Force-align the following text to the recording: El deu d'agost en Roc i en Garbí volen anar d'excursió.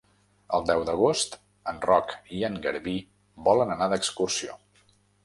El 0.57 0.63
deu 0.67 0.85
d'agost 0.85 1.35
en 1.73 1.81
Roc 1.87 2.15
i 2.37 2.41
en 2.49 2.57
Garbí 2.63 2.95
volen 3.49 3.75
anar 3.77 3.89
d'excursió. 3.93 4.57